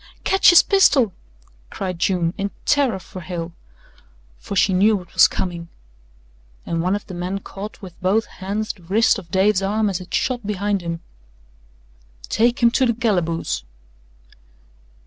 [0.23, 1.13] "Ketch his pistol,"
[1.69, 3.53] cried June, in terror for Hale
[4.39, 5.69] for she knew what was coming,
[6.65, 10.01] and one of the men caught with both hands the wrist of Dave's arm as
[10.01, 11.01] it shot behind him.
[12.29, 13.63] "Take him to the calaboose!"